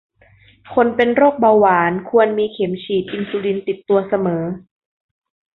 [0.73, 4.43] คนเป็นโรคเบาหวานควรมีเข็มฉีดอินซูลินติดตัวเสมอ